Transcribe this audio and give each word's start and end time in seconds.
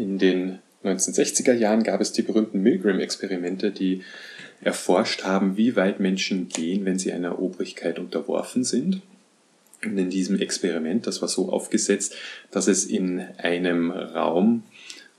In 0.00 0.16
den 0.16 0.60
1960er 0.82 1.52
Jahren 1.52 1.82
gab 1.82 2.00
es 2.00 2.10
die 2.10 2.22
berühmten 2.22 2.62
Milgram-Experimente, 2.62 3.70
die 3.70 4.02
erforscht 4.62 5.24
haben, 5.24 5.58
wie 5.58 5.76
weit 5.76 6.00
Menschen 6.00 6.48
gehen, 6.48 6.86
wenn 6.86 6.98
sie 6.98 7.12
einer 7.12 7.38
Obrigkeit 7.38 7.98
unterworfen 7.98 8.64
sind. 8.64 9.02
Und 9.84 9.98
in 9.98 10.08
diesem 10.08 10.40
Experiment, 10.40 11.06
das 11.06 11.20
war 11.20 11.28
so 11.28 11.52
aufgesetzt, 11.52 12.16
dass 12.50 12.66
es 12.66 12.86
in 12.86 13.20
einem 13.36 13.90
Raum 13.90 14.62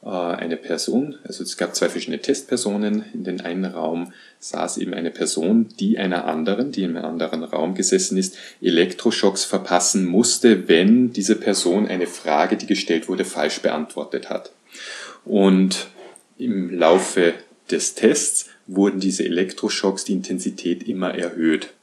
äh, 0.04 0.08
eine 0.08 0.58
Person, 0.58 1.16
also 1.26 1.44
es 1.44 1.58
gab 1.58 1.76
zwei 1.76 1.90
verschiedene 1.90 2.20
Testpersonen, 2.20 3.06
in 3.14 3.24
den 3.24 3.42
einen 3.42 3.66
Raum 3.66 4.14
saß 4.40 4.80
eben 4.80 4.96
eine 4.96 5.12
Person, 5.12 5.70
die 5.80 6.00
einer 6.00 6.26
anderen, 6.26 6.72
die 6.72 6.82
in 6.82 6.98
einem 6.98 7.06
anderen 7.06 7.44
Raum 7.44 7.76
gesessen 7.76 8.18
ist, 8.18 8.36
Elektroschocks 8.64 9.46
verpassen 9.46 10.08
musste, 10.08 10.68
wenn 10.68 11.14
diese 11.14 11.36
Person 11.36 11.88
eine 11.88 12.08
Frage, 12.08 12.58
die 12.58 12.66
gestellt 12.66 13.08
wurde, 13.08 13.26
falsch 13.26 13.62
beantwortet 13.62 14.32
hat. 14.32 14.52
Und 15.26 15.88
im 16.38 16.70
Laufe 16.70 17.34
des 17.70 17.96
Tests 17.96 18.50
wurden 18.68 19.00
diese 19.00 19.24
Elektroschocks, 19.26 20.04
die 20.04 20.14
Intensität 20.14 20.88
immer 20.88 21.14
erhöht. 21.14 21.74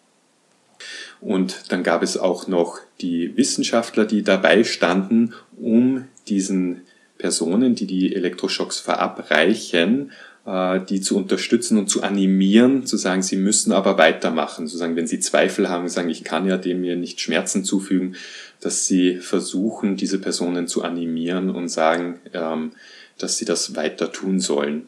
Und 1.20 1.73
dann 1.73 1.82
gab 1.82 2.02
es 2.02 2.16
auch 2.16 2.46
noch 2.46 2.79
die 3.01 3.37
Wissenschaftler, 3.37 4.05
die 4.05 4.23
dabei 4.23 4.65
standen, 4.65 5.34
um 5.56 6.06
diesen 6.29 6.82
Personen, 7.19 7.74
die 7.74 7.87
die 7.87 8.15
Elektroschocks 8.15 8.79
verabreichen, 8.79 10.12
die 10.48 11.02
zu 11.02 11.16
unterstützen 11.19 11.77
und 11.77 11.91
zu 11.91 12.02
animieren, 12.02 12.87
zu 12.87 12.97
sagen, 12.97 13.20
sie 13.20 13.37
müssen 13.37 13.70
aber 13.70 13.98
weitermachen, 13.98 14.66
zu 14.66 14.79
sagen, 14.79 14.97
wenn 14.97 15.07
sie 15.07 15.21
Zweifel 15.21 15.69
haben, 15.69 15.88
sagen, 15.91 16.09
ich 16.09 16.24
kann 16.24 16.47
ja 16.47 16.57
dem 16.57 16.80
mir 16.80 16.97
nicht 16.97 17.21
Schmerzen 17.21 17.65
zufügen, 17.65 18.16
dass 18.61 18.87
sie 18.87 19.16
versuchen, 19.16 19.97
diese 19.97 20.19
Personen 20.19 20.66
zu 20.66 20.82
animieren 20.82 21.51
und 21.51 21.68
sagen, 21.68 22.21
ähm, 22.32 22.73
dass 23.18 23.37
sie 23.37 23.45
das 23.45 23.77
weiter 23.77 24.10
tun 24.10 24.40
sollen. 24.40 24.87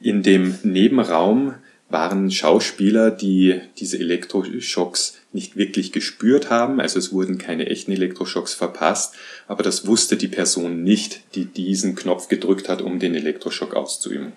In 0.00 0.22
dem 0.22 0.54
Nebenraum 0.62 1.54
waren 1.90 2.30
Schauspieler, 2.30 3.10
die 3.10 3.60
diese 3.78 3.98
Elektroschocks 3.98 5.16
nicht 5.32 5.56
wirklich 5.56 5.92
gespürt 5.92 6.50
haben. 6.50 6.80
Also 6.80 6.98
es 6.98 7.12
wurden 7.12 7.38
keine 7.38 7.66
echten 7.66 7.92
Elektroschocks 7.92 8.54
verpasst, 8.54 9.14
aber 9.46 9.62
das 9.62 9.86
wusste 9.86 10.16
die 10.16 10.28
Person 10.28 10.82
nicht, 10.82 11.22
die 11.34 11.46
diesen 11.46 11.94
Knopf 11.94 12.28
gedrückt 12.28 12.68
hat, 12.68 12.82
um 12.82 12.98
den 12.98 13.14
Elektroschock 13.14 13.74
auszuüben. 13.74 14.32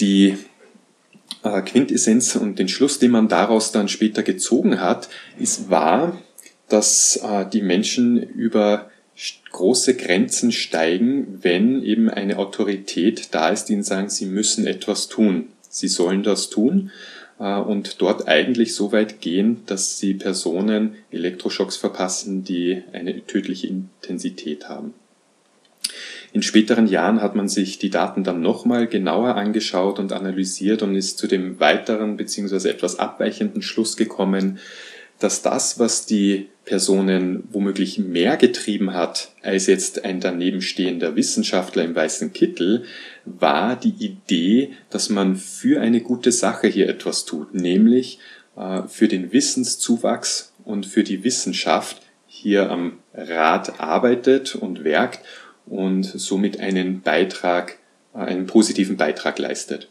Die 0.00 0.36
äh, 1.42 1.62
Quintessenz 1.62 2.36
und 2.36 2.58
den 2.58 2.68
Schluss, 2.68 2.98
den 2.98 3.12
man 3.12 3.28
daraus 3.28 3.72
dann 3.72 3.88
später 3.88 4.22
gezogen 4.22 4.80
hat, 4.80 5.08
ist 5.38 5.70
wahr, 5.70 6.20
dass 6.68 7.16
äh, 7.16 7.46
die 7.50 7.62
Menschen 7.62 8.22
über 8.22 8.90
große 9.50 9.96
Grenzen 9.96 10.52
steigen, 10.52 11.38
wenn 11.42 11.82
eben 11.82 12.08
eine 12.10 12.38
Autorität 12.38 13.28
da 13.32 13.48
ist, 13.48 13.64
die 13.64 13.72
ihnen 13.72 13.82
sagen, 13.82 14.10
sie 14.10 14.26
müssen 14.26 14.66
etwas 14.66 15.08
tun. 15.08 15.48
Sie 15.68 15.88
sollen 15.88 16.22
das 16.22 16.50
tun 16.50 16.90
äh, 17.38 17.58
und 17.58 18.00
dort 18.00 18.28
eigentlich 18.28 18.74
so 18.74 18.92
weit 18.92 19.20
gehen, 19.20 19.62
dass 19.66 19.98
sie 19.98 20.14
Personen 20.14 20.96
Elektroschocks 21.10 21.76
verpassen, 21.76 22.44
die 22.44 22.82
eine 22.92 23.26
tödliche 23.26 23.66
Intensität 23.66 24.68
haben. 24.68 24.94
In 26.32 26.42
späteren 26.42 26.86
Jahren 26.86 27.22
hat 27.22 27.34
man 27.34 27.48
sich 27.48 27.78
die 27.78 27.88
Daten 27.90 28.22
dann 28.22 28.42
nochmal 28.42 28.86
genauer 28.86 29.36
angeschaut 29.36 29.98
und 29.98 30.12
analysiert 30.12 30.82
und 30.82 30.94
ist 30.94 31.18
zu 31.18 31.26
dem 31.26 31.58
weiteren 31.58 32.16
bzw. 32.16 32.68
etwas 32.68 32.98
abweichenden 32.98 33.62
Schluss 33.62 33.96
gekommen, 33.96 34.58
dass 35.18 35.42
das, 35.42 35.78
was 35.78 36.06
die 36.06 36.48
Personen 36.64 37.44
womöglich 37.50 37.98
mehr 37.98 38.36
getrieben 38.36 38.92
hat 38.92 39.32
als 39.42 39.66
jetzt 39.66 40.04
ein 40.04 40.20
danebenstehender 40.20 41.16
Wissenschaftler 41.16 41.82
im 41.82 41.94
weißen 41.94 42.32
Kittel, 42.32 42.84
war 43.24 43.74
die 43.74 43.94
Idee, 43.98 44.72
dass 44.90 45.08
man 45.08 45.36
für 45.36 45.80
eine 45.80 46.00
gute 46.00 46.30
Sache 46.30 46.68
hier 46.68 46.88
etwas 46.88 47.24
tut, 47.24 47.54
nämlich 47.54 48.18
äh, 48.56 48.82
für 48.86 49.08
den 49.08 49.32
Wissenszuwachs 49.32 50.52
und 50.64 50.86
für 50.86 51.02
die 51.02 51.24
Wissenschaft 51.24 52.02
hier 52.26 52.70
am 52.70 52.98
Rad 53.14 53.80
arbeitet 53.80 54.54
und 54.54 54.84
werkt 54.84 55.20
und 55.66 56.04
somit 56.04 56.60
einen 56.60 57.00
Beitrag, 57.00 57.78
äh, 58.14 58.18
einen 58.18 58.46
positiven 58.46 58.96
Beitrag 58.96 59.38
leistet. 59.38 59.88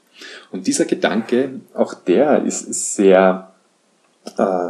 Und 0.51 0.67
dieser 0.67 0.85
Gedanke, 0.85 1.59
auch 1.73 1.93
der 1.93 2.43
ist 2.43 2.95
sehr 2.95 3.53
äh, 4.37 4.69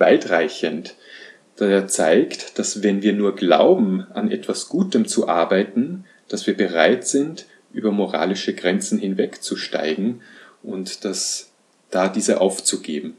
weitreichend, 0.00 0.94
da 1.56 1.66
er 1.66 1.88
zeigt, 1.88 2.58
dass 2.58 2.82
wenn 2.82 3.02
wir 3.02 3.12
nur 3.12 3.34
glauben, 3.34 4.06
an 4.14 4.30
etwas 4.30 4.68
Gutem 4.68 5.06
zu 5.06 5.28
arbeiten, 5.28 6.04
dass 6.28 6.46
wir 6.46 6.56
bereit 6.56 7.06
sind, 7.06 7.46
über 7.72 7.90
moralische 7.90 8.54
Grenzen 8.54 8.98
hinwegzusteigen 8.98 10.22
und 10.62 11.04
dass 11.04 11.50
da 11.90 12.08
diese 12.08 12.40
aufzugeben. 12.40 13.16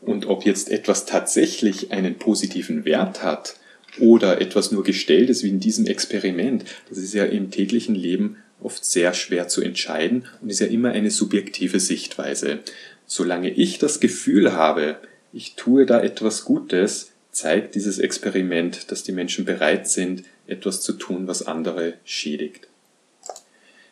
Und 0.00 0.26
ob 0.26 0.44
jetzt 0.44 0.70
etwas 0.70 1.06
tatsächlich 1.06 1.92
einen 1.92 2.16
positiven 2.16 2.84
Wert 2.84 3.22
hat 3.22 3.56
oder 3.98 4.40
etwas 4.40 4.70
nur 4.70 4.84
gestellt 4.84 5.30
ist 5.30 5.42
wie 5.42 5.48
in 5.48 5.60
diesem 5.60 5.86
Experiment, 5.86 6.64
das 6.88 6.98
ist 6.98 7.14
ja 7.14 7.24
im 7.24 7.50
täglichen 7.50 7.94
Leben 7.94 8.36
oft 8.60 8.84
sehr 8.84 9.14
schwer 9.14 9.48
zu 9.48 9.62
entscheiden 9.62 10.26
und 10.40 10.50
ist 10.50 10.60
ja 10.60 10.66
immer 10.66 10.90
eine 10.90 11.10
subjektive 11.10 11.80
Sichtweise. 11.80 12.60
Solange 13.06 13.50
ich 13.50 13.78
das 13.78 14.00
Gefühl 14.00 14.52
habe, 14.52 14.96
ich 15.34 15.56
tue 15.56 15.84
da 15.84 16.00
etwas 16.00 16.44
Gutes, 16.44 17.12
zeigt 17.32 17.74
dieses 17.74 17.98
Experiment, 17.98 18.92
dass 18.92 19.02
die 19.02 19.10
Menschen 19.10 19.44
bereit 19.44 19.88
sind, 19.88 20.22
etwas 20.46 20.80
zu 20.80 20.92
tun, 20.92 21.26
was 21.26 21.46
andere 21.46 21.94
schädigt. 22.04 22.68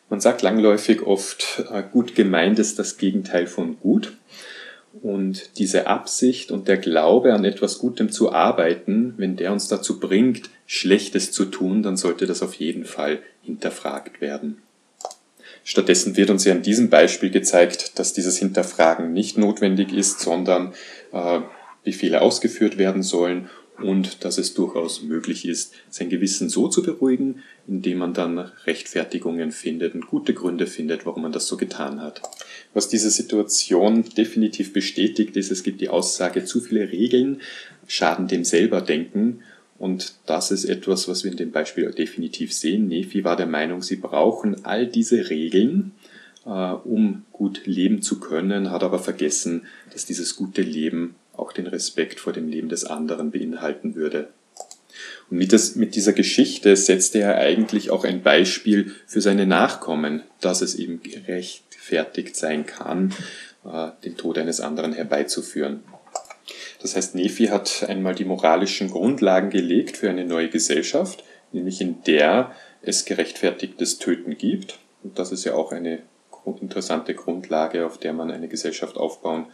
Man 0.09 0.21
sagt 0.21 0.41
langläufig 0.41 1.01
oft, 1.01 1.65
äh, 1.69 1.83
gut 1.91 2.15
gemeint 2.15 2.59
ist 2.59 2.79
das 2.79 2.97
Gegenteil 2.97 3.47
von 3.47 3.77
gut. 3.79 4.13
Und 5.01 5.57
diese 5.57 5.87
Absicht 5.87 6.51
und 6.51 6.67
der 6.67 6.77
Glaube 6.77 7.33
an 7.33 7.43
etwas 7.43 7.79
Gutem 7.79 8.11
zu 8.11 8.31
arbeiten, 8.31 9.15
wenn 9.17 9.35
der 9.35 9.51
uns 9.51 9.67
dazu 9.67 9.99
bringt, 9.99 10.49
Schlechtes 10.65 11.31
zu 11.31 11.45
tun, 11.45 11.83
dann 11.83 11.97
sollte 11.97 12.25
das 12.25 12.41
auf 12.41 12.53
jeden 12.53 12.85
Fall 12.85 13.19
hinterfragt 13.41 14.21
werden. 14.21 14.61
Stattdessen 15.65 16.17
wird 16.17 16.29
uns 16.29 16.43
ja 16.43 16.53
in 16.53 16.61
diesem 16.61 16.89
Beispiel 16.89 17.31
gezeigt, 17.31 17.97
dass 17.97 18.13
dieses 18.13 18.37
Hinterfragen 18.37 19.13
nicht 19.13 19.37
notwendig 19.37 19.93
ist, 19.93 20.19
sondern 20.19 20.73
Befehle 21.83 22.21
ausgeführt 22.21 22.77
werden 22.77 23.03
sollen 23.03 23.49
und 23.81 24.23
dass 24.23 24.37
es 24.37 24.53
durchaus 24.53 25.01
möglich 25.01 25.47
ist, 25.47 25.73
sein 25.89 26.09
Gewissen 26.09 26.47
so 26.47 26.67
zu 26.67 26.83
beruhigen, 26.83 27.43
indem 27.67 27.97
man 27.97 28.13
dann 28.13 28.37
Rechtfertigungen 28.65 29.51
findet 29.51 29.95
und 29.95 30.07
gute 30.07 30.33
Gründe 30.33 30.67
findet, 30.67 31.05
warum 31.05 31.23
man 31.23 31.31
das 31.31 31.47
so 31.47 31.57
getan 31.57 32.01
hat. 32.01 32.21
Was 32.73 32.87
diese 32.87 33.09
Situation 33.09 34.03
definitiv 34.15 34.73
bestätigt, 34.73 35.35
ist, 35.35 35.51
es 35.51 35.63
gibt 35.63 35.81
die 35.81 35.89
Aussage, 35.89 36.45
zu 36.45 36.61
viele 36.61 36.91
Regeln 36.91 37.41
schaden 37.87 38.27
dem 38.27 38.43
selber 38.43 38.81
denken 38.81 39.41
und 39.77 40.13
das 40.27 40.51
ist 40.51 40.65
etwas, 40.65 41.07
was 41.07 41.23
wir 41.23 41.31
in 41.31 41.37
dem 41.37 41.51
Beispiel 41.51 41.91
definitiv 41.91 42.53
sehen. 42.53 42.87
Nefi 42.87 43.23
war 43.23 43.35
der 43.35 43.47
Meinung, 43.47 43.81
sie 43.81 43.97
brauchen 43.97 44.63
all 44.65 44.87
diese 44.87 45.29
Regeln, 45.29 45.91
äh, 45.97 46.02
um 46.45 47.25
gut 47.31 47.65
leben 47.65 48.01
zu 48.01 48.19
können, 48.19 48.71
hat 48.71 48.83
aber 48.83 48.99
vergessen, 48.99 49.65
dass 49.91 50.05
dieses 50.05 50.35
gute 50.35 50.61
Leben 50.61 51.15
auch 51.35 51.53
den 51.53 51.67
Respekt 51.67 52.19
vor 52.19 52.33
dem 52.33 52.47
Leben 52.47 52.69
des 52.69 52.85
anderen 52.85 53.31
beinhalten 53.31 53.95
würde. 53.95 54.29
Und 55.29 55.37
mit, 55.37 55.53
das, 55.53 55.75
mit 55.75 55.95
dieser 55.95 56.13
Geschichte 56.13 56.75
setzte 56.75 57.19
er 57.19 57.37
eigentlich 57.37 57.89
auch 57.89 58.03
ein 58.03 58.21
Beispiel 58.21 58.93
für 59.07 59.21
seine 59.21 59.47
Nachkommen, 59.47 60.23
dass 60.41 60.61
es 60.61 60.75
eben 60.75 61.01
gerechtfertigt 61.01 62.35
sein 62.35 62.65
kann, 62.65 63.13
äh, 63.65 63.89
den 64.03 64.17
Tod 64.17 64.37
eines 64.37 64.59
anderen 64.59 64.93
herbeizuführen. 64.93 65.83
Das 66.81 66.95
heißt, 66.95 67.15
Nephi 67.15 67.47
hat 67.47 67.85
einmal 67.87 68.13
die 68.13 68.25
moralischen 68.25 68.89
Grundlagen 68.89 69.49
gelegt 69.49 69.97
für 69.97 70.09
eine 70.09 70.25
neue 70.25 70.49
Gesellschaft, 70.49 71.23
nämlich 71.53 71.79
in 71.79 72.03
der 72.03 72.53
es 72.81 73.05
gerechtfertigtes 73.05 73.99
Töten 73.99 74.37
gibt. 74.37 74.77
Und 75.01 75.17
das 75.17 75.31
ist 75.31 75.45
ja 75.45 75.53
auch 75.53 75.71
eine 75.71 75.99
interessante 76.45 77.13
Grundlage, 77.13 77.85
auf 77.85 77.97
der 77.97 78.13
man 78.13 78.31
eine 78.31 78.47
Gesellschaft 78.47 78.97
aufbauen 78.97 79.47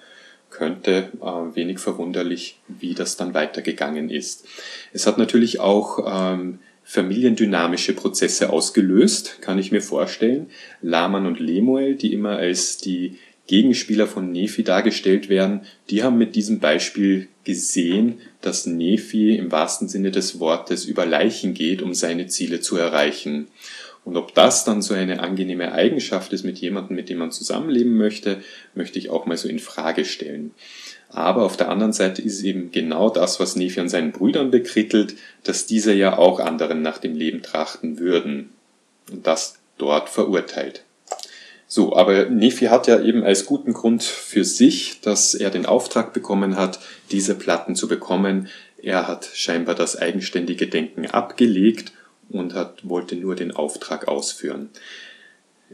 könnte. 0.50 1.09
Äh, 1.21 1.56
wenig 1.56 1.80
verwunderlich, 1.80 2.59
wie 2.68 2.94
das 2.94 3.18
dann 3.18 3.33
weitergegangen 3.33 4.09
ist. 4.09 4.47
Es 4.94 5.07
hat 5.07 5.18
natürlich 5.18 5.59
auch 5.59 6.00
ähm, 6.07 6.59
familiendynamische 6.83 7.94
Prozesse 7.94 8.50
ausgelöst, 8.51 9.41
kann 9.41 9.59
ich 9.59 9.71
mir 9.71 9.81
vorstellen. 9.81 10.50
Laman 10.81 11.27
und 11.27 11.39
Lemuel, 11.39 11.95
die 11.95 12.13
immer 12.13 12.38
als 12.38 12.77
die 12.77 13.19
Gegenspieler 13.45 14.07
von 14.07 14.31
Nephi 14.31 14.63
dargestellt 14.63 15.30
werden, 15.30 15.62
die 15.89 16.03
haben 16.03 16.18
mit 16.18 16.36
diesem 16.36 16.59
Beispiel 16.59 17.27
gesehen, 17.44 18.19
dass 18.41 18.68
Nephi 18.68 19.36
im 19.36 19.51
wahrsten 19.51 19.88
Sinne 19.88 20.12
des 20.12 20.39
Wortes 20.39 20.86
über 20.86 21.06
Leichen 21.06 21.56
geht, 21.56 21.81
um 21.81 21.95
seine 21.95 22.27
Ziele 22.27 22.59
zu 22.59 22.77
erreichen. 22.77 23.47
Und 24.06 24.18
ob 24.18 24.34
das 24.34 24.63
dann 24.63 24.81
so 24.81 24.94
eine 24.94 25.19
angenehme 25.19 25.72
Eigenschaft 25.72 26.34
ist 26.34 26.44
mit 26.44 26.57
jemandem, 26.57 26.96
mit 26.96 27.10
dem 27.10 27.19
man 27.19 27.31
zusammenleben 27.31 27.98
möchte, 27.98 28.42
möchte 28.74 28.98
ich 28.98 29.10
auch 29.10 29.25
mal 29.25 29.38
so 29.38 29.48
in 29.48 29.60
Frage 29.60 30.06
stellen. 30.06 30.51
Aber 31.10 31.44
auf 31.44 31.57
der 31.57 31.69
anderen 31.69 31.94
Seite 31.94 32.22
ist 32.22 32.36
es 32.36 32.44
eben 32.44 32.72
genau 32.72 33.10
das, 33.10 33.40
was 33.40 33.56
Nephi 33.56 33.80
an 33.80 33.90
seinen 33.90 34.12
Brüdern 34.12 34.51
bekrittelt, 34.51 35.16
dass 35.44 35.66
diese 35.66 35.94
ja 35.94 36.18
auch 36.18 36.40
anderen 36.40 36.81
nach 36.81 37.00
dem 37.00 37.16
Leben 37.16 37.42
trachten 37.42 38.00
würden. 38.00 38.51
Und 39.12 39.25
das 39.25 39.60
dort 39.78 40.10
verurteilt. 40.10 40.84
So, 41.68 41.96
aber 41.96 42.25
Nephi 42.25 42.66
hat 42.66 42.88
ja 42.88 43.00
eben 43.00 43.24
als 43.24 43.46
guten 43.46 43.74
Grund 43.74 44.01
für 44.04 44.44
sich, 44.44 45.01
dass 45.01 45.36
er 45.36 45.51
den 45.51 45.68
Auftrag 45.68 46.13
bekommen 46.13 46.57
hat, 46.57 46.80
diese 47.12 47.36
Platten 47.36 47.75
zu 47.75 47.88
bekommen. 47.88 48.48
Er 48.81 49.07
hat 49.07 49.30
scheinbar 49.34 49.75
das 49.75 49.96
eigenständige 49.96 50.68
Denken 50.68 51.06
abgelegt 51.06 51.92
und 52.30 52.54
hat, 52.54 52.88
wollte 52.88 53.16
nur 53.16 53.36
den 53.36 53.52
Auftrag 53.52 54.08
ausführen. 54.08 54.70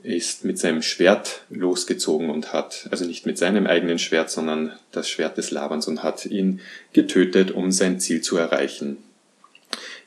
Er 0.03 0.15
ist 0.15 0.43
mit 0.43 0.59
seinem 0.59 0.81
Schwert 0.81 1.43
losgezogen 1.49 2.29
und 2.29 2.51
hat, 2.51 2.87
also 2.91 3.05
nicht 3.05 3.25
mit 3.25 3.37
seinem 3.37 3.65
eigenen 3.65 3.97
Schwert, 3.97 4.29
sondern 4.29 4.73
das 4.91 5.09
Schwert 5.09 5.37
des 5.37 5.51
Labans 5.51 5.87
und 5.87 6.03
hat 6.03 6.25
ihn 6.25 6.59
getötet, 6.91 7.51
um 7.51 7.71
sein 7.71 7.99
Ziel 7.99 8.21
zu 8.21 8.37
erreichen. 8.37 8.97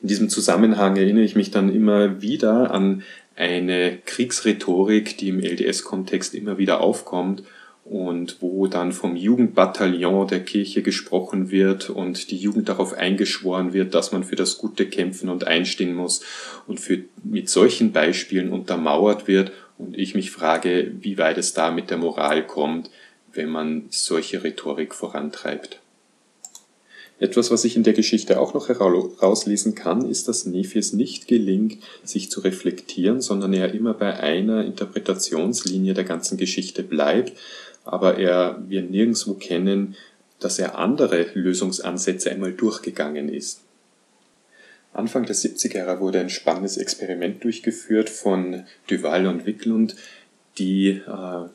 In 0.02 0.08
diesem 0.08 0.28
Zusammenhang 0.28 0.96
erinnere 0.96 1.24
ich 1.24 1.34
mich 1.34 1.50
dann 1.50 1.74
immer 1.74 2.20
wieder 2.20 2.70
an 2.70 3.02
eine 3.34 3.98
Kriegsrhetorik, 4.04 5.16
die 5.16 5.28
im 5.28 5.40
LDS-Kontext 5.40 6.34
immer 6.34 6.58
wieder 6.58 6.80
aufkommt 6.80 7.42
und 7.88 8.36
wo 8.40 8.66
dann 8.66 8.92
vom 8.92 9.16
Jugendbataillon 9.16 10.28
der 10.28 10.44
Kirche 10.44 10.82
gesprochen 10.82 11.50
wird 11.50 11.88
und 11.88 12.30
die 12.30 12.36
Jugend 12.36 12.68
darauf 12.68 12.92
eingeschworen 12.92 13.72
wird, 13.72 13.94
dass 13.94 14.12
man 14.12 14.24
für 14.24 14.36
das 14.36 14.58
Gute 14.58 14.86
kämpfen 14.86 15.30
und 15.30 15.44
einstehen 15.44 15.94
muss 15.94 16.20
und 16.66 16.80
für, 16.80 17.04
mit 17.24 17.48
solchen 17.48 17.92
Beispielen 17.92 18.52
untermauert 18.52 19.26
wird 19.26 19.52
und 19.78 19.96
ich 19.96 20.14
mich 20.14 20.30
frage, 20.30 20.92
wie 21.00 21.16
weit 21.16 21.38
es 21.38 21.54
da 21.54 21.70
mit 21.70 21.88
der 21.88 21.96
Moral 21.96 22.46
kommt, 22.46 22.90
wenn 23.32 23.48
man 23.48 23.84
solche 23.88 24.44
Rhetorik 24.44 24.94
vorantreibt. 24.94 25.80
Etwas, 27.20 27.50
was 27.50 27.64
ich 27.64 27.74
in 27.74 27.82
der 27.82 27.94
Geschichte 27.94 28.38
auch 28.38 28.54
noch 28.54 28.68
herauslesen 28.68 29.74
kann, 29.74 30.08
ist, 30.08 30.28
dass 30.28 30.46
Nephis 30.46 30.92
nicht 30.92 31.26
gelingt, 31.26 31.78
sich 32.04 32.30
zu 32.30 32.40
reflektieren, 32.40 33.20
sondern 33.20 33.52
er 33.54 33.74
immer 33.74 33.92
bei 33.92 34.20
einer 34.20 34.64
Interpretationslinie 34.64 35.94
der 35.94 36.04
ganzen 36.04 36.38
Geschichte 36.38 36.84
bleibt, 36.84 37.32
aber 37.88 38.18
er, 38.18 38.62
wir 38.68 38.82
nirgendwo 38.82 39.34
kennen, 39.34 39.96
dass 40.40 40.58
er 40.58 40.78
andere 40.78 41.26
Lösungsansätze 41.34 42.30
einmal 42.30 42.52
durchgegangen 42.52 43.28
ist. 43.28 43.62
Anfang 44.92 45.24
der 45.24 45.34
70er 45.34 45.78
Jahre 45.78 46.00
wurde 46.00 46.20
ein 46.20 46.30
spannendes 46.30 46.76
Experiment 46.76 47.42
durchgeführt 47.42 48.10
von 48.10 48.64
Duval 48.88 49.26
und 49.26 49.46
Wicklund, 49.46 49.96
die 50.58 51.00
äh, 51.06 51.48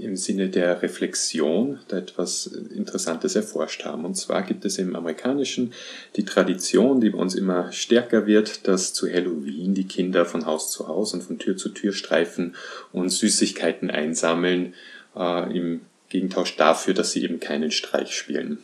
im 0.00 0.16
Sinne 0.16 0.48
der 0.48 0.82
Reflexion 0.82 1.80
da 1.88 1.98
etwas 1.98 2.46
Interessantes 2.46 3.34
erforscht 3.34 3.84
haben. 3.84 4.04
Und 4.04 4.16
zwar 4.16 4.42
gibt 4.42 4.64
es 4.64 4.78
im 4.78 4.94
Amerikanischen 4.96 5.72
die 6.16 6.24
Tradition, 6.24 7.00
die 7.00 7.10
bei 7.10 7.18
uns 7.18 7.34
immer 7.34 7.72
stärker 7.72 8.26
wird, 8.26 8.66
dass 8.68 8.94
zu 8.94 9.10
Halloween 9.10 9.74
die 9.74 9.88
Kinder 9.88 10.24
von 10.24 10.46
Haus 10.46 10.70
zu 10.70 10.86
Haus 10.88 11.12
und 11.12 11.22
von 11.22 11.38
Tür 11.38 11.56
zu 11.56 11.70
Tür 11.70 11.92
streifen 11.92 12.54
und 12.92 13.10
Süßigkeiten 13.10 13.90
einsammeln, 13.90 14.74
äh, 15.16 15.56
im 15.56 15.80
Gegentausch 16.08 16.56
dafür, 16.56 16.94
dass 16.94 17.12
sie 17.12 17.22
eben 17.22 17.40
keinen 17.40 17.70
Streich 17.70 18.14
spielen. 18.14 18.58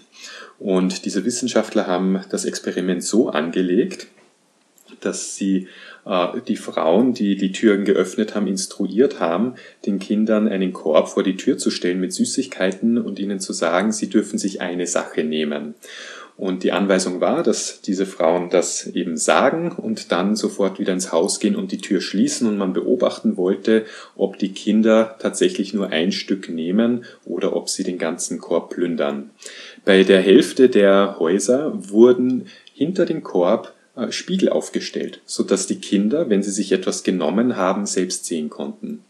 Und 0.58 1.04
diese 1.04 1.24
Wissenschaftler 1.24 1.86
haben 1.86 2.20
das 2.30 2.44
Experiment 2.44 3.04
so 3.04 3.28
angelegt, 3.30 4.08
dass 5.00 5.36
sie 5.36 5.68
äh, 6.04 6.28
die 6.46 6.56
Frauen, 6.56 7.12
die 7.14 7.36
die 7.36 7.52
Türen 7.52 7.84
geöffnet 7.84 8.34
haben, 8.34 8.46
instruiert 8.46 9.20
haben, 9.20 9.54
den 9.84 9.98
Kindern 9.98 10.48
einen 10.48 10.72
Korb 10.72 11.08
vor 11.08 11.22
die 11.22 11.36
Tür 11.36 11.58
zu 11.58 11.70
stellen 11.70 12.00
mit 12.00 12.12
Süßigkeiten 12.12 12.98
und 12.98 13.18
ihnen 13.18 13.40
zu 13.40 13.52
sagen, 13.52 13.92
sie 13.92 14.08
dürfen 14.08 14.38
sich 14.38 14.60
eine 14.60 14.86
Sache 14.86 15.24
nehmen. 15.24 15.74
Und 16.38 16.64
die 16.64 16.72
Anweisung 16.72 17.22
war, 17.22 17.42
dass 17.42 17.80
diese 17.80 18.04
Frauen 18.04 18.50
das 18.50 18.86
eben 18.88 19.16
sagen 19.16 19.72
und 19.72 20.12
dann 20.12 20.36
sofort 20.36 20.78
wieder 20.78 20.92
ins 20.92 21.10
Haus 21.10 21.40
gehen 21.40 21.56
und 21.56 21.72
die 21.72 21.78
Tür 21.78 22.02
schließen 22.02 22.46
und 22.46 22.58
man 22.58 22.74
beobachten 22.74 23.38
wollte, 23.38 23.86
ob 24.16 24.38
die 24.38 24.52
Kinder 24.52 25.16
tatsächlich 25.18 25.72
nur 25.72 25.88
ein 25.88 26.12
Stück 26.12 26.50
nehmen 26.50 27.06
oder 27.24 27.56
ob 27.56 27.70
sie 27.70 27.84
den 27.84 27.96
ganzen 27.96 28.38
Korb 28.38 28.70
plündern. 28.70 29.30
Bei 29.86 30.02
der 30.02 30.20
Hälfte 30.20 30.68
der 30.68 31.16
Häuser 31.18 31.72
wurden 31.74 32.48
hinter 32.74 33.06
dem 33.06 33.22
Korb 33.22 33.72
äh, 33.96 34.12
Spiegel 34.12 34.50
aufgestellt, 34.50 35.20
so 35.24 35.42
dass 35.42 35.66
die 35.66 35.80
Kinder, 35.80 36.28
wenn 36.28 36.42
sie 36.42 36.50
sich 36.50 36.70
etwas 36.72 37.02
genommen 37.02 37.56
haben, 37.56 37.86
selbst 37.86 38.26
sehen 38.26 38.50
konnten. 38.50 39.02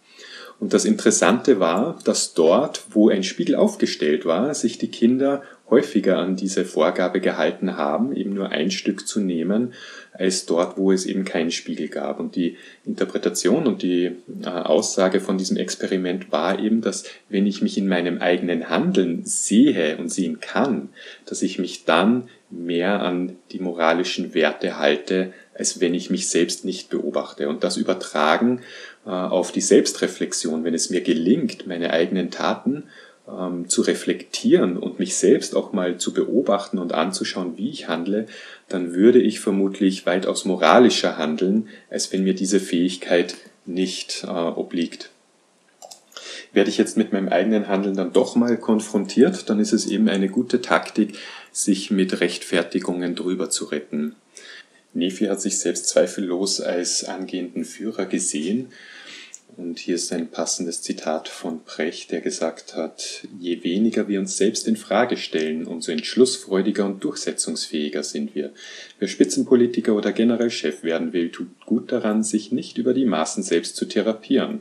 Und 0.59 0.73
das 0.73 0.85
Interessante 0.85 1.61
war, 1.61 1.99
dass 2.05 2.33
dort, 2.33 2.85
wo 2.91 3.11
ein 3.11 3.25
Spiegel 3.25 3.57
aufgestellt 3.57 4.25
war, 4.25 4.55
sich 4.55 4.79
die 4.79 4.89
Kinder 4.89 5.43
häufiger 5.69 6.19
an 6.19 6.37
diese 6.37 6.65
Vorgabe 6.65 7.21
gehalten 7.21 7.77
haben, 7.77 8.15
eben 8.15 8.35
nur 8.35 8.51
ein 8.51 8.71
Stück 8.71 9.07
zu 9.07 9.21
nehmen, 9.21 9.73
als 10.13 10.47
dort, 10.47 10.79
wo 10.79 10.93
es 10.93 11.07
eben 11.07 11.25
keinen 11.25 11.51
Spiegel 11.51 11.89
gab. 11.89 12.21
Und 12.21 12.37
die 12.37 12.57
Interpretation 12.85 13.67
und 13.67 13.83
die 13.83 14.13
äh, 14.43 14.49
Aussage 14.49 15.21
von 15.21 15.39
diesem 15.39 15.57
Experiment 15.57 16.31
war 16.31 16.59
eben, 16.59 16.81
dass 16.81 17.05
wenn 17.29 17.47
ich 17.47 17.63
mich 17.63 17.77
in 17.77 17.89
meinem 17.89 18.19
eigenen 18.19 18.71
Handeln 18.71 19.25
sehe 19.25 19.97
und 19.99 20.11
sehen 20.11 20.41
kann, 20.41 20.91
dass 21.27 21.43
ich 21.43 21.59
mich 21.59 21.85
dann 21.85 22.29
mehr 22.49 23.03
an 23.03 23.37
die 23.51 23.59
moralischen 23.59 24.35
Werte 24.35 24.79
halte, 24.79 25.33
als 25.53 25.81
wenn 25.81 25.95
ich 25.95 26.11
mich 26.11 26.29
selbst 26.29 26.65
nicht 26.65 26.91
beobachte. 26.91 27.49
Und 27.49 27.65
das 27.65 27.77
übertragen 27.77 28.61
äh, 29.05 29.11
auf 29.11 29.51
die 29.51 29.61
Selbstreflexion, 29.61 30.63
wenn 30.65 30.75
es 30.75 30.91
mir 30.91 31.01
gelingt, 31.01 31.67
meine 31.67 31.93
eigenen 31.93 32.31
Taten 32.31 32.85
ähm, 33.29 33.69
zu 33.69 33.83
reflektieren 33.83 34.77
und 34.77 34.99
mich 34.99 35.17
selbst 35.17 35.55
auch 35.57 35.73
mal 35.73 35.99
zu 35.99 36.13
beobachten 36.13 36.79
und 36.79 36.93
anzuschauen, 36.93 37.57
wie 37.57 37.71
ich 37.71 37.89
handle, 37.89 38.27
dann 38.69 38.95
würde 38.95 39.21
ich 39.21 39.41
vermutlich 39.41 40.07
weitaus 40.07 40.45
moralischer 40.45 41.19
handeln, 41.19 41.69
als 41.91 42.13
wenn 42.13 42.25
mir 42.25 42.35
diese 42.35 42.61
Fähigkeit 42.61 43.35
nicht 43.65 44.25
äh, 44.25 44.31
obliegt. 44.31 45.11
Werde 46.53 46.71
ich 46.71 46.79
jetzt 46.79 46.97
mit 46.97 47.13
meinem 47.13 47.29
eigenen 47.29 47.69
Handeln 47.69 47.97
dann 47.97 48.13
doch 48.13 48.37
mal 48.37 48.57
konfrontiert, 48.57 49.51
dann 49.51 49.61
ist 49.61 49.73
es 49.73 49.87
eben 49.87 50.09
eine 50.09 50.29
gute 50.29 50.61
Taktik, 50.61 51.19
sich 51.53 51.91
mit 51.91 52.21
Rechtfertigungen 52.21 53.15
drüber 53.15 53.51
zu 53.51 53.67
retten. 53.67 54.15
Nephi 54.95 55.27
hat 55.27 55.41
sich 55.41 55.59
selbst 55.59 55.89
zweifellos 55.89 56.61
als 56.61 57.05
angehenden 57.05 57.65
Führer 57.65 58.07
gesehen 58.07 58.73
und 59.57 59.79
hier 59.79 59.95
ist 59.95 60.13
ein 60.13 60.29
passendes 60.29 60.83
Zitat 60.83 61.29
von 61.29 61.65
Brecht, 61.65 62.13
der 62.13 62.21
gesagt 62.21 62.75
hat, 62.75 63.27
je 63.41 63.65
weniger 63.65 64.07
wir 64.07 64.21
uns 64.21 64.37
selbst 64.37 64.69
in 64.69 64.77
Frage 64.77 65.17
stellen, 65.17 65.67
umso 65.67 65.93
entschlussfreudiger 65.93 66.85
und 66.85 67.03
durchsetzungsfähiger 67.03 68.03
sind 68.03 68.35
wir. 68.35 68.53
Wer 68.99 69.09
Spitzenpolitiker 69.09 69.95
oder 69.95 70.13
generell 70.13 70.51
Chef 70.51 70.83
werden 70.83 71.15
will, 71.15 71.31
tut 71.31 71.49
gut 71.65 71.91
daran, 71.91 72.23
sich 72.23 72.53
nicht 72.53 72.77
über 72.77 72.93
die 72.93 73.07
Maßen 73.07 73.43
selbst 73.43 73.77
zu 73.77 73.87
therapieren. 73.87 74.61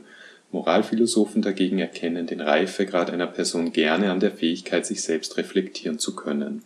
Moralphilosophen 0.50 1.42
dagegen 1.42 1.78
erkennen 1.78 2.26
den 2.26 2.40
Reifegrad 2.40 3.10
einer 3.10 3.26
Person 3.26 3.72
gerne 3.72 4.10
an 4.10 4.20
der 4.20 4.32
Fähigkeit, 4.32 4.86
sich 4.86 5.02
selbst 5.02 5.36
reflektieren 5.36 5.98
zu 5.98 6.16
können. 6.16 6.62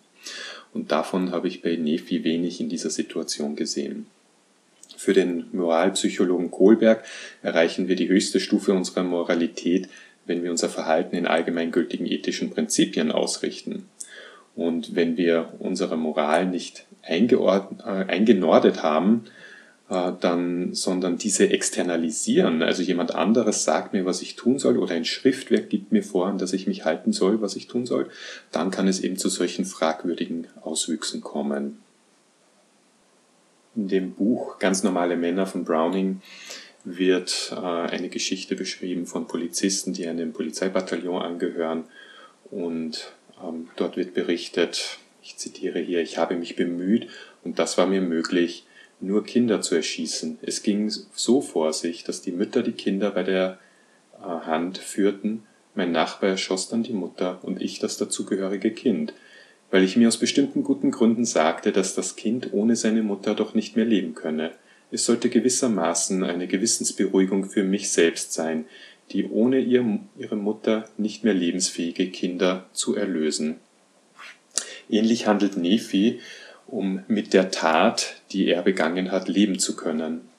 Und 0.72 0.92
davon 0.92 1.32
habe 1.32 1.49
ich 1.49 1.62
bei 1.62 1.75
Nephi 1.75 2.22
wenig 2.22 2.60
in 2.60 2.68
dieser 2.68 2.90
Situation 2.90 3.56
gesehen. 3.56 4.06
Für 5.00 5.14
den 5.14 5.47
Moralpsychologen 5.52 6.50
Kohlberg 6.50 7.02
erreichen 7.42 7.88
wir 7.88 7.97
die 7.97 8.11
höchste 8.11 8.38
Stufe 8.38 8.75
unserer 8.75 9.02
Moralität, 9.02 9.88
wenn 10.26 10.42
wir 10.42 10.50
unser 10.50 10.69
Verhalten 10.69 11.16
in 11.16 11.26
allgemeingültigen 11.26 12.04
ethischen 12.04 12.50
Prinzipien 12.50 13.11
ausrichten. 13.11 13.88
Und 14.54 14.95
wenn 14.95 15.16
wir 15.16 15.54
unsere 15.59 15.97
Moral 15.97 16.45
nicht 16.45 16.85
äh, 17.00 17.14
eingenordet 17.78 18.83
haben, 18.83 19.25
äh, 19.88 20.12
dann, 20.21 20.75
sondern 20.75 21.16
diese 21.16 21.49
externalisieren. 21.49 22.62
Also 22.62 22.83
jemand 22.83 23.14
anderes 23.14 23.64
sagt 23.64 23.95
mir, 23.95 24.04
was 24.04 24.21
ich 24.21 24.37
tun 24.37 24.59
soll, 24.59 24.76
oder 24.76 24.97
ein 24.97 25.07
Schriftwerk 25.07 25.71
gibt 25.71 25.92
mir 25.92 26.02
vor, 26.02 26.26
an 26.26 26.37
das 26.37 26.52
ich 26.52 26.66
mich 26.66 26.85
halten 26.85 27.14
soll, 27.14 27.40
was 27.40 27.57
ich 27.57 27.69
tun 27.69 27.87
soll, 27.87 28.11
dann 28.52 28.71
kann 28.71 28.87
es 28.87 29.00
eben 29.00 29.16
zu 29.16 29.30
solchen 29.30 29.64
fragwürdigen 29.64 30.49
Auswüchsen 30.61 31.23
kommen 31.23 31.78
in 33.76 33.88
dem 33.88 34.12
Buch 34.12 34.58
Ganz 34.58 34.82
normale 34.82 35.16
Männer 35.16 35.46
von 35.46 35.64
Browning 35.64 36.20
wird 36.84 37.52
äh, 37.54 37.56
eine 37.56 38.08
Geschichte 38.08 38.56
beschrieben 38.56 39.06
von 39.06 39.26
Polizisten, 39.26 39.92
die 39.92 40.06
einem 40.06 40.32
Polizeibataillon 40.32 41.22
angehören. 41.22 41.84
Und 42.50 43.12
ähm, 43.42 43.68
dort 43.76 43.96
wird 43.96 44.14
berichtet, 44.14 44.98
ich 45.22 45.36
zitiere 45.36 45.78
hier, 45.78 46.00
ich 46.00 46.18
habe 46.18 46.36
mich 46.36 46.56
bemüht 46.56 47.08
und 47.44 47.58
das 47.58 47.78
war 47.78 47.86
mir 47.86 48.00
möglich, 48.00 48.66
nur 49.00 49.24
Kinder 49.24 49.60
zu 49.60 49.74
erschießen. 49.74 50.38
Es 50.42 50.62
ging 50.62 50.90
so 50.90 51.40
vor 51.40 51.72
sich, 51.72 52.04
dass 52.04 52.22
die 52.22 52.32
Mütter 52.32 52.62
die 52.62 52.72
Kinder 52.72 53.10
bei 53.10 53.22
der 53.22 53.58
äh, 54.18 54.24
Hand 54.24 54.78
führten, 54.78 55.44
mein 55.74 55.92
Nachbar 55.92 56.30
erschoss 56.30 56.68
dann 56.68 56.82
die 56.82 56.92
Mutter 56.92 57.38
und 57.42 57.62
ich 57.62 57.78
das 57.78 57.96
dazugehörige 57.96 58.72
Kind 58.72 59.14
weil 59.70 59.84
ich 59.84 59.96
mir 59.96 60.08
aus 60.08 60.18
bestimmten 60.18 60.64
guten 60.64 60.90
Gründen 60.90 61.24
sagte, 61.24 61.72
dass 61.72 61.94
das 61.94 62.16
Kind 62.16 62.52
ohne 62.52 62.76
seine 62.76 63.02
Mutter 63.02 63.34
doch 63.34 63.54
nicht 63.54 63.76
mehr 63.76 63.84
leben 63.84 64.14
könne. 64.14 64.52
Es 64.90 65.04
sollte 65.04 65.30
gewissermaßen 65.30 66.24
eine 66.24 66.48
Gewissensberuhigung 66.48 67.44
für 67.44 67.62
mich 67.62 67.90
selbst 67.90 68.32
sein, 68.32 68.64
die 69.12 69.28
ohne 69.28 69.60
ihr, 69.60 70.00
ihre 70.18 70.36
Mutter 70.36 70.88
nicht 70.96 71.24
mehr 71.24 71.34
lebensfähige 71.34 72.10
Kinder 72.10 72.66
zu 72.72 72.96
erlösen. 72.96 73.56
Ähnlich 74.88 75.26
handelt 75.26 75.56
Nephi, 75.56 76.20
um 76.66 77.02
mit 77.08 77.32
der 77.32 77.50
Tat, 77.50 78.16
die 78.32 78.48
er 78.48 78.62
begangen 78.62 79.12
hat, 79.12 79.28
leben 79.28 79.58
zu 79.58 79.76
können. 79.76 80.29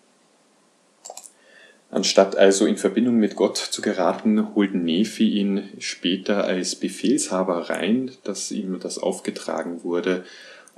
Anstatt 1.91 2.37
also 2.37 2.65
in 2.65 2.77
Verbindung 2.77 3.17
mit 3.17 3.35
Gott 3.35 3.57
zu 3.57 3.81
geraten, 3.81 4.55
holt 4.55 4.73
Nephi 4.73 5.29
ihn 5.29 5.69
später 5.79 6.45
als 6.45 6.75
Befehlshaber 6.75 7.69
rein, 7.69 8.11
dass 8.23 8.49
ihm 8.49 8.79
das 8.79 8.97
aufgetragen 8.97 9.83
wurde, 9.83 10.23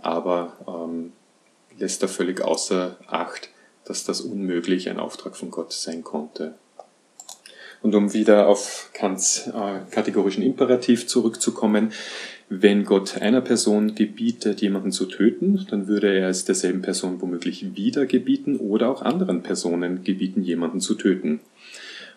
aber 0.02 0.58
ähm, 0.68 1.14
lässt 1.78 2.02
er 2.02 2.08
völlig 2.08 2.42
außer 2.42 2.98
Acht, 3.06 3.50
dass 3.86 4.06
das 4.06 4.22
unmöglich 4.22 4.90
ein 4.90 5.00
Auftrag 5.00 5.36
von 5.38 5.52
Gott 5.52 5.72
sein 5.72 6.04
konnte. 6.04 6.56
Und 7.84 7.94
um 7.94 8.14
wieder 8.14 8.48
auf 8.48 8.90
Kants 8.94 9.48
äh, 9.48 9.80
kategorischen 9.92 10.42
Imperativ 10.42 11.06
zurückzukommen, 11.06 11.92
wenn 12.50 12.84
Gott 12.84 13.22
einer 13.22 13.42
Person 13.42 13.96
gebietet, 13.96 14.62
jemanden 14.62 14.92
zu 14.92 15.06
töten, 15.06 15.66
dann 15.70 15.88
würde 15.88 16.14
er 16.14 16.30
es 16.30 16.46
derselben 16.46 16.82
Person 16.82 17.22
womöglich 17.22 17.76
wieder 17.76 18.06
gebieten 18.06 18.58
oder 18.58 18.90
auch 18.90 19.02
anderen 19.02 19.44
Personen 19.44 20.04
gebieten, 20.04 20.44
jemanden 20.44 20.80
zu 20.80 20.96
töten. 20.96 21.40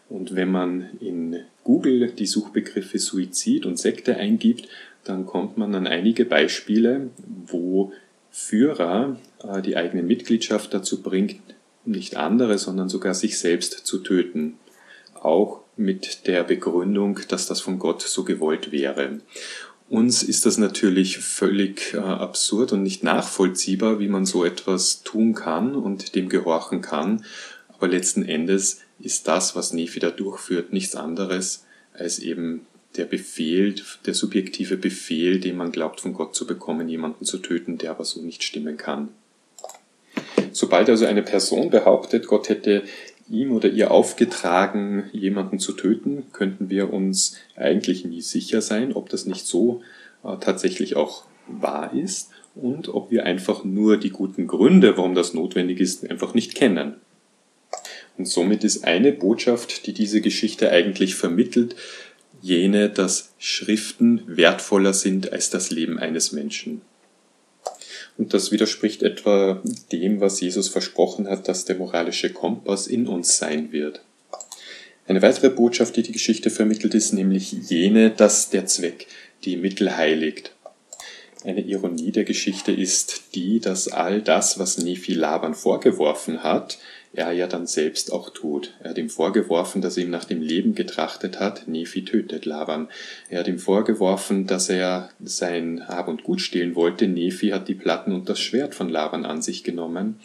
Und 0.08 0.34
wenn 0.34 0.50
man 0.50 0.90
in 1.00 1.40
Google 1.64 2.12
die 2.12 2.26
Suchbegriffe 2.26 2.98
Suizid 2.98 3.66
und 3.66 3.78
Sekte 3.78 4.16
eingibt, 4.16 4.68
dann 5.04 5.26
kommt 5.26 5.56
man 5.56 5.74
an 5.74 5.86
einige 5.86 6.24
Beispiele, 6.24 7.10
wo 7.46 7.92
Führer 8.30 9.18
äh, 9.42 9.62
die 9.62 9.76
eigene 9.76 10.02
Mitgliedschaft 10.02 10.74
dazu 10.74 11.02
bringt, 11.02 11.40
nicht 11.84 12.16
andere, 12.16 12.58
sondern 12.58 12.88
sogar 12.88 13.14
sich 13.14 13.38
selbst 13.38 13.86
zu 13.86 13.98
töten 13.98 14.54
auch 15.14 15.60
mit 15.76 16.26
der 16.26 16.44
Begründung, 16.44 17.20
dass 17.28 17.46
das 17.46 17.60
von 17.60 17.78
Gott 17.78 18.02
so 18.02 18.24
gewollt 18.24 18.72
wäre. 18.72 19.20
Uns 19.88 20.24
ist 20.24 20.46
das 20.46 20.58
natürlich 20.58 21.18
völlig 21.18 21.94
äh, 21.94 21.98
absurd 21.98 22.72
und 22.72 22.82
nicht 22.82 23.04
nachvollziehbar, 23.04 24.00
wie 24.00 24.08
man 24.08 24.26
so 24.26 24.44
etwas 24.44 25.02
tun 25.02 25.34
kann 25.34 25.76
und 25.76 26.16
dem 26.16 26.28
gehorchen 26.28 26.80
kann. 26.80 27.24
Aber 27.68 27.86
letzten 27.86 28.24
Endes 28.24 28.80
ist 28.98 29.28
das, 29.28 29.54
was 29.54 29.72
Nephi 29.72 30.00
da 30.00 30.10
durchführt, 30.10 30.72
nichts 30.72 30.96
anderes 30.96 31.64
als 31.92 32.18
eben 32.18 32.66
der 32.96 33.04
Befehl, 33.04 33.74
der 34.06 34.14
subjektive 34.14 34.76
Befehl, 34.76 35.38
den 35.38 35.56
man 35.56 35.70
glaubt 35.70 36.00
von 36.00 36.14
Gott 36.14 36.34
zu 36.34 36.46
bekommen, 36.46 36.88
jemanden 36.88 37.24
zu 37.24 37.38
töten, 37.38 37.78
der 37.78 37.90
aber 37.90 38.04
so 38.04 38.22
nicht 38.22 38.42
stimmen 38.42 38.76
kann. 38.76 39.10
Sobald 40.52 40.88
also 40.88 41.04
eine 41.04 41.22
Person 41.22 41.68
behauptet, 41.68 42.26
Gott 42.26 42.48
hätte 42.48 42.82
ihm 43.28 43.52
oder 43.52 43.68
ihr 43.68 43.90
aufgetragen, 43.90 45.10
jemanden 45.12 45.58
zu 45.58 45.72
töten, 45.72 46.24
könnten 46.32 46.70
wir 46.70 46.92
uns 46.92 47.36
eigentlich 47.56 48.04
nie 48.04 48.20
sicher 48.20 48.60
sein, 48.60 48.92
ob 48.92 49.08
das 49.08 49.26
nicht 49.26 49.46
so 49.46 49.82
äh, 50.24 50.36
tatsächlich 50.38 50.96
auch 50.96 51.24
wahr 51.46 51.92
ist 51.94 52.30
und 52.54 52.88
ob 52.88 53.10
wir 53.10 53.24
einfach 53.24 53.64
nur 53.64 53.96
die 53.96 54.10
guten 54.10 54.46
Gründe, 54.46 54.96
warum 54.96 55.14
das 55.14 55.34
notwendig 55.34 55.80
ist, 55.80 56.08
einfach 56.08 56.34
nicht 56.34 56.54
kennen. 56.54 56.94
Und 58.16 58.26
somit 58.26 58.64
ist 58.64 58.84
eine 58.84 59.12
Botschaft, 59.12 59.86
die 59.86 59.92
diese 59.92 60.20
Geschichte 60.20 60.70
eigentlich 60.70 61.14
vermittelt, 61.14 61.76
jene, 62.40 62.88
dass 62.88 63.34
Schriften 63.38 64.22
wertvoller 64.26 64.92
sind 64.92 65.32
als 65.32 65.50
das 65.50 65.70
Leben 65.70 65.98
eines 65.98 66.32
Menschen. 66.32 66.80
Und 68.18 68.32
das 68.32 68.50
widerspricht 68.50 69.02
etwa 69.02 69.62
dem, 69.92 70.20
was 70.20 70.40
Jesus 70.40 70.68
versprochen 70.68 71.28
hat, 71.28 71.48
dass 71.48 71.64
der 71.64 71.76
moralische 71.76 72.32
Kompass 72.32 72.86
in 72.86 73.06
uns 73.06 73.36
sein 73.36 73.72
wird. 73.72 74.00
Eine 75.06 75.22
weitere 75.22 75.50
Botschaft, 75.50 75.96
die 75.96 76.02
die 76.02 76.12
Geschichte 76.12 76.50
vermittelt, 76.50 76.94
ist 76.94 77.12
nämlich 77.12 77.52
jene, 77.52 78.10
dass 78.10 78.50
der 78.50 78.66
Zweck 78.66 79.06
die 79.44 79.56
Mittel 79.56 79.96
heiligt. 79.96 80.52
Eine 81.44 81.60
Ironie 81.60 82.10
der 82.10 82.24
Geschichte 82.24 82.72
ist 82.72 83.34
die, 83.34 83.60
dass 83.60 83.86
all 83.86 84.20
das, 84.20 84.58
was 84.58 84.78
Nephi 84.78 85.12
Laban 85.12 85.54
vorgeworfen 85.54 86.42
hat, 86.42 86.78
er 87.12 87.32
ja 87.32 87.46
dann 87.46 87.66
selbst 87.66 88.12
auch 88.12 88.30
tut. 88.30 88.74
Er 88.80 88.90
hat 88.90 88.98
ihm 88.98 89.08
vorgeworfen, 89.08 89.80
dass 89.80 89.96
er 89.96 90.04
ihm 90.04 90.10
nach 90.10 90.24
dem 90.24 90.42
Leben 90.42 90.74
getrachtet 90.74 91.40
hat. 91.40 91.66
Nephi 91.66 92.04
tötet 92.04 92.44
Laban. 92.44 92.88
Er 93.28 93.40
hat 93.40 93.48
ihm 93.48 93.58
vorgeworfen, 93.58 94.46
dass 94.46 94.68
er 94.68 95.10
sein 95.22 95.88
Hab 95.88 96.08
und 96.08 96.24
Gut 96.24 96.40
stehlen 96.40 96.74
wollte. 96.74 97.08
Nephi 97.08 97.48
hat 97.50 97.68
die 97.68 97.74
Platten 97.74 98.12
und 98.12 98.28
das 98.28 98.40
Schwert 98.40 98.74
von 98.74 98.88
Laban 98.88 99.24
an 99.24 99.42
sich 99.42 99.64
genommen. 99.64 100.20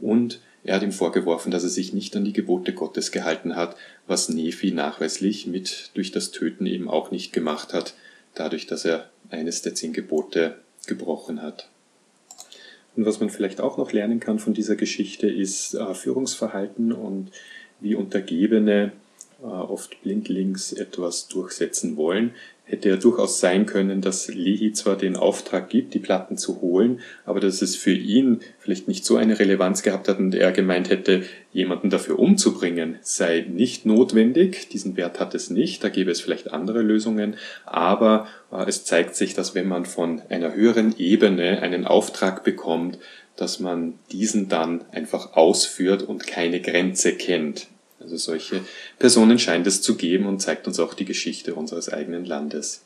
Und 0.00 0.40
er 0.64 0.76
hat 0.76 0.82
ihm 0.82 0.92
vorgeworfen, 0.92 1.52
dass 1.52 1.62
er 1.62 1.68
sich 1.68 1.92
nicht 1.92 2.16
an 2.16 2.24
die 2.24 2.32
Gebote 2.32 2.72
Gottes 2.72 3.12
gehalten 3.12 3.54
hat, 3.54 3.76
was 4.06 4.30
Nephi 4.30 4.72
nachweislich 4.72 5.46
mit 5.46 5.90
durch 5.94 6.10
das 6.10 6.30
Töten 6.30 6.66
eben 6.66 6.88
auch 6.88 7.10
nicht 7.10 7.32
gemacht 7.32 7.74
hat, 7.74 7.94
dadurch, 8.34 8.66
dass 8.66 8.84
er 8.86 9.10
eines 9.30 9.60
der 9.62 9.74
zehn 9.74 9.92
Gebote 9.92 10.56
gebrochen 10.86 11.42
hat. 11.42 11.68
Und 12.96 13.06
was 13.06 13.20
man 13.20 13.30
vielleicht 13.30 13.60
auch 13.60 13.76
noch 13.76 13.92
lernen 13.92 14.20
kann 14.20 14.38
von 14.38 14.54
dieser 14.54 14.76
Geschichte 14.76 15.28
ist 15.28 15.74
äh, 15.74 15.94
Führungsverhalten 15.94 16.92
und 16.92 17.30
wie 17.80 17.94
Untergebene 17.94 18.92
äh, 19.42 19.46
oft 19.46 20.00
blindlings 20.02 20.72
etwas 20.72 21.28
durchsetzen 21.28 21.96
wollen. 21.96 22.34
Hätte 22.66 22.88
ja 22.88 22.96
durchaus 22.96 23.40
sein 23.40 23.66
können, 23.66 24.00
dass 24.00 24.28
Lehi 24.28 24.72
zwar 24.72 24.96
den 24.96 25.16
Auftrag 25.16 25.68
gibt, 25.68 25.92
die 25.92 25.98
Platten 25.98 26.38
zu 26.38 26.62
holen, 26.62 27.00
aber 27.26 27.38
dass 27.38 27.60
es 27.60 27.76
für 27.76 27.92
ihn 27.92 28.40
vielleicht 28.58 28.88
nicht 28.88 29.04
so 29.04 29.16
eine 29.16 29.38
Relevanz 29.38 29.82
gehabt 29.82 30.08
hat 30.08 30.18
und 30.18 30.34
er 30.34 30.50
gemeint 30.50 30.88
hätte, 30.88 31.24
jemanden 31.52 31.90
dafür 31.90 32.18
umzubringen, 32.18 32.98
sei 33.02 33.44
nicht 33.48 33.84
notwendig. 33.84 34.70
Diesen 34.70 34.96
Wert 34.96 35.20
hat 35.20 35.34
es 35.34 35.50
nicht, 35.50 35.84
da 35.84 35.90
gäbe 35.90 36.10
es 36.10 36.22
vielleicht 36.22 36.52
andere 36.52 36.80
Lösungen, 36.80 37.36
aber 37.66 38.28
äh, 38.50 38.64
es 38.66 38.84
zeigt 38.84 39.14
sich, 39.14 39.34
dass 39.34 39.54
wenn 39.54 39.68
man 39.68 39.84
von 39.84 40.22
einer 40.30 40.54
höheren 40.54 40.94
Ebene 40.98 41.60
einen 41.60 41.86
Auftrag 41.86 42.44
bekommt, 42.44 42.98
dass 43.36 43.60
man 43.60 43.98
diesen 44.10 44.48
dann 44.48 44.84
einfach 44.92 45.34
ausführt 45.34 46.02
und 46.02 46.26
keine 46.26 46.60
Grenze 46.60 47.12
kennt. 47.12 47.66
Also 48.04 48.18
solche 48.18 48.60
Personen 48.98 49.38
scheint 49.38 49.66
es 49.66 49.80
zu 49.80 49.96
geben 49.96 50.26
und 50.26 50.40
zeigt 50.40 50.66
uns 50.66 50.78
auch 50.78 50.92
die 50.92 51.06
Geschichte 51.06 51.54
unseres 51.54 51.88
eigenen 51.88 52.26
Landes. 52.26 52.82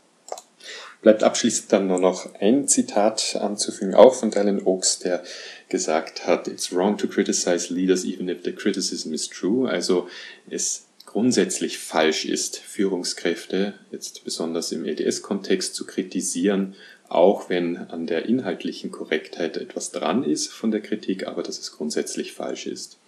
Bleibt 1.03 1.25
abschließend 1.25 1.73
dann 1.73 1.89
nur 1.89 1.99
noch 1.99 2.35
ein 2.41 2.69
Zitat 2.69 3.37
anzufügen, 3.37 3.95
auch 3.95 4.15
von 4.15 4.31
Dylan 4.31 4.63
Oaks, 4.65 5.01
der 5.01 5.25
gesagt 5.69 6.27
hat, 6.27 6.47
It's 6.47 6.73
wrong 6.73 6.97
to 6.99 7.09
criticize 7.09 7.73
leaders 7.73 8.05
even 8.05 8.29
if 8.29 8.39
the 8.45 8.53
criticism 8.53 9.13
is 9.13 9.29
true. 9.29 9.69
Also 9.69 10.09
es 10.49 10.87
grundsätzlich 11.05 11.79
falsch 11.79 12.25
ist, 12.25 12.59
Führungskräfte 12.59 13.75
jetzt 13.91 14.25
besonders 14.25 14.71
im 14.71 14.85
LDS-Kontext 14.85 15.75
zu 15.75 15.85
kritisieren, 15.85 16.77
auch 17.09 17.49
wenn 17.49 17.77
an 17.77 18.07
der 18.07 18.27
inhaltlichen 18.27 18.93
Korrektheit 18.93 19.57
etwas 19.57 19.91
dran 19.91 20.23
ist 20.23 20.53
von 20.53 20.71
der 20.71 20.81
Kritik, 20.81 21.27
aber 21.27 21.43
dass 21.43 21.59
es 21.59 21.73
grundsätzlich 21.73 22.33
falsch 22.33 22.67
ist. 22.67 22.99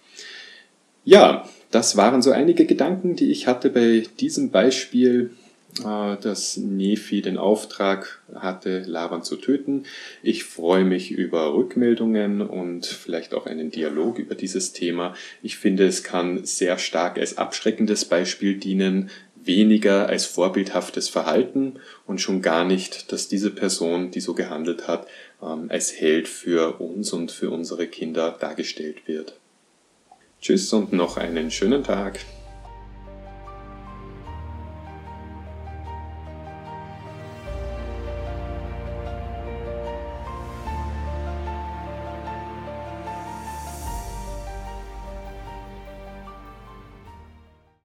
Ja, 1.03 1.49
das 1.71 1.97
waren 1.97 2.21
so 2.21 2.31
einige 2.31 2.65
Gedanken, 2.65 3.15
die 3.15 3.31
ich 3.31 3.47
hatte 3.47 3.69
bei 3.69 4.03
diesem 4.19 4.51
Beispiel, 4.51 5.31
äh, 5.79 6.17
dass 6.21 6.57
Nephi 6.57 7.21
den 7.21 7.37
Auftrag 7.37 8.21
hatte, 8.35 8.83
Laban 8.85 9.23
zu 9.23 9.37
töten. 9.37 9.85
Ich 10.21 10.43
freue 10.43 10.83
mich 10.83 11.11
über 11.11 11.55
Rückmeldungen 11.55 12.41
und 12.41 12.85
vielleicht 12.85 13.33
auch 13.33 13.47
einen 13.47 13.71
Dialog 13.71 14.19
über 14.19 14.35
dieses 14.35 14.73
Thema. 14.73 15.15
Ich 15.41 15.57
finde, 15.57 15.87
es 15.87 16.03
kann 16.03 16.45
sehr 16.45 16.77
stark 16.77 17.17
als 17.17 17.37
abschreckendes 17.37 18.05
Beispiel 18.05 18.57
dienen, 18.57 19.09
weniger 19.43 20.07
als 20.07 20.25
vorbildhaftes 20.25 21.09
Verhalten 21.09 21.79
und 22.05 22.21
schon 22.21 22.43
gar 22.43 22.63
nicht, 22.63 23.11
dass 23.11 23.27
diese 23.27 23.49
Person, 23.49 24.11
die 24.11 24.19
so 24.19 24.35
gehandelt 24.35 24.87
hat, 24.87 25.07
ähm, 25.41 25.65
als 25.69 25.99
Held 25.99 26.27
für 26.27 26.79
uns 26.79 27.11
und 27.11 27.31
für 27.31 27.49
unsere 27.49 27.87
Kinder 27.87 28.37
dargestellt 28.39 29.07
wird. 29.07 29.40
Tschüss 30.41 30.73
und 30.73 30.91
noch 30.91 31.17
einen 31.17 31.51
schönen 31.51 31.83
Tag. 31.83 32.19